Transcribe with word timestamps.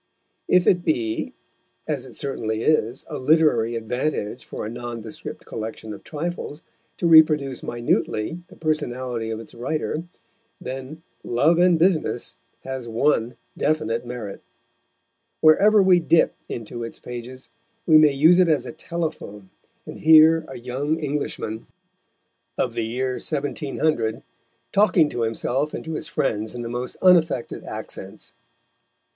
If 0.47 0.65
it 0.65 0.83
be, 0.83 1.31
as 1.87 2.07
it 2.07 2.15
certainly 2.15 2.63
is, 2.63 3.05
a 3.07 3.19
literary 3.19 3.75
advantage 3.75 4.43
for 4.43 4.65
a 4.65 4.67
nondescript 4.71 5.45
collection 5.45 5.93
of 5.93 6.03
trifles, 6.03 6.63
to 6.97 7.05
reproduce 7.05 7.61
minutely 7.61 8.39
the 8.47 8.55
personality 8.55 9.29
of 9.29 9.39
its 9.39 9.53
writer, 9.53 10.01
then 10.59 11.03
Love 11.23 11.59
and 11.59 11.77
Business 11.77 12.35
has 12.63 12.87
one 12.87 13.35
definite 13.55 14.03
merit. 14.03 14.41
Wherever 15.39 15.83
we 15.83 15.99
dip 15.99 16.33
into 16.49 16.81
its 16.83 16.97
pages 16.97 17.49
we 17.85 17.99
may 17.99 18.11
use 18.11 18.39
it 18.39 18.47
as 18.47 18.65
a 18.65 18.71
telephone, 18.73 19.51
and 19.85 19.99
hear 19.99 20.45
a 20.47 20.57
young 20.57 20.97
Englishman, 20.97 21.67
of 22.57 22.73
the 22.73 22.83
year 22.85 23.19
1700, 23.23 24.23
talking 24.71 25.09
to 25.09 25.21
himself 25.21 25.75
and 25.75 25.85
to 25.85 25.93
his 25.93 26.07
friends 26.07 26.55
in 26.55 26.63
the 26.63 26.69
most 26.69 26.97
unaffected 27.03 27.63
accents. 27.65 28.33